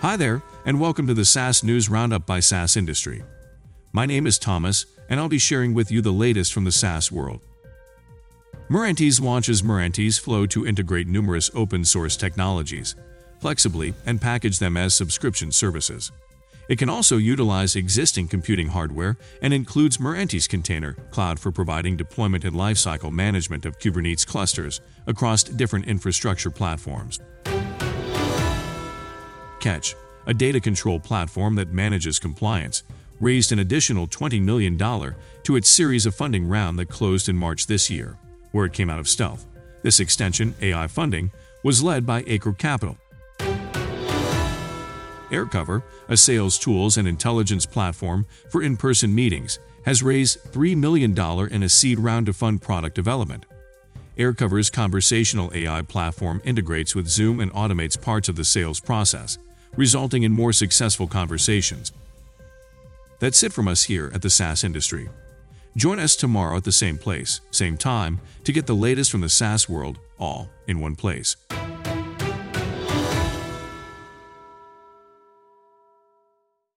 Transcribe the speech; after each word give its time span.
Hi 0.00 0.16
there, 0.16 0.42
and 0.64 0.80
welcome 0.80 1.06
to 1.08 1.12
the 1.12 1.26
SaaS 1.26 1.62
News 1.62 1.90
Roundup 1.90 2.24
by 2.24 2.40
SaaS 2.40 2.74
Industry. 2.74 3.22
My 3.92 4.06
name 4.06 4.26
is 4.26 4.38
Thomas, 4.38 4.86
and 5.10 5.20
I'll 5.20 5.28
be 5.28 5.38
sharing 5.38 5.74
with 5.74 5.90
you 5.90 6.00
the 6.00 6.10
latest 6.10 6.54
from 6.54 6.64
the 6.64 6.72
SaaS 6.72 7.12
world. 7.12 7.42
Mirantis 8.70 9.20
launches 9.20 9.60
Mirantis 9.60 10.18
Flow 10.18 10.46
to 10.46 10.66
integrate 10.66 11.06
numerous 11.06 11.50
open 11.54 11.84
source 11.84 12.16
technologies 12.16 12.94
flexibly 13.40 13.92
and 14.06 14.22
package 14.22 14.58
them 14.58 14.78
as 14.78 14.94
subscription 14.94 15.52
services. 15.52 16.12
It 16.70 16.78
can 16.78 16.88
also 16.88 17.18
utilize 17.18 17.76
existing 17.76 18.28
computing 18.28 18.68
hardware 18.68 19.18
and 19.42 19.52
includes 19.52 19.98
Mirantis 19.98 20.48
Container 20.48 20.94
Cloud 21.10 21.38
for 21.38 21.52
providing 21.52 21.98
deployment 21.98 22.46
and 22.46 22.56
lifecycle 22.56 23.12
management 23.12 23.66
of 23.66 23.78
Kubernetes 23.78 24.26
clusters 24.26 24.80
across 25.06 25.42
different 25.42 25.88
infrastructure 25.88 26.50
platforms. 26.50 27.20
Ketch, 29.60 29.94
a 30.26 30.34
data 30.34 30.60
control 30.60 30.98
platform 30.98 31.54
that 31.54 31.72
manages 31.72 32.18
compliance, 32.18 32.82
raised 33.20 33.52
an 33.52 33.58
additional 33.58 34.08
$20 34.08 34.40
million 34.42 34.78
to 34.78 35.56
its 35.56 35.68
series 35.68 36.06
A 36.06 36.10
funding 36.12 36.48
round 36.48 36.78
that 36.78 36.88
closed 36.88 37.28
in 37.28 37.36
March 37.36 37.66
this 37.66 37.90
year, 37.90 38.18
where 38.52 38.66
it 38.66 38.72
came 38.72 38.90
out 38.90 38.98
of 38.98 39.08
stealth. 39.08 39.46
This 39.82 40.00
extension, 40.00 40.54
AI 40.60 40.86
funding, 40.86 41.30
was 41.62 41.82
led 41.82 42.06
by 42.06 42.22
Acrew 42.22 42.56
Capital, 42.56 42.96
Aircover, 45.30 45.82
a 46.08 46.16
sales 46.16 46.58
tools 46.58 46.96
and 46.96 47.06
intelligence 47.06 47.64
platform 47.64 48.26
for 48.50 48.62
in 48.62 48.76
person 48.76 49.14
meetings, 49.14 49.58
has 49.84 50.02
raised 50.02 50.42
$3 50.52 50.76
million 50.76 51.16
in 51.52 51.62
a 51.62 51.68
seed 51.68 51.98
round 51.98 52.26
to 52.26 52.32
fund 52.32 52.60
product 52.60 52.94
development. 52.94 53.46
Aircover's 54.18 54.68
conversational 54.68 55.50
AI 55.54 55.82
platform 55.82 56.42
integrates 56.44 56.94
with 56.94 57.08
Zoom 57.08 57.40
and 57.40 57.52
automates 57.52 58.00
parts 58.00 58.28
of 58.28 58.36
the 58.36 58.44
sales 58.44 58.80
process, 58.80 59.38
resulting 59.76 60.22
in 60.22 60.32
more 60.32 60.52
successful 60.52 61.06
conversations. 61.06 61.92
That's 63.18 63.42
it 63.42 63.52
from 63.52 63.68
us 63.68 63.84
here 63.84 64.10
at 64.14 64.22
the 64.22 64.30
SaaS 64.30 64.64
industry. 64.64 65.08
Join 65.76 65.98
us 65.98 66.16
tomorrow 66.16 66.56
at 66.56 66.64
the 66.64 66.72
same 66.72 66.98
place, 66.98 67.40
same 67.50 67.76
time, 67.76 68.20
to 68.44 68.52
get 68.52 68.66
the 68.66 68.74
latest 68.74 69.10
from 69.10 69.20
the 69.20 69.28
SaaS 69.28 69.68
world, 69.68 69.98
all 70.18 70.48
in 70.66 70.80
one 70.80 70.96
place. 70.96 71.36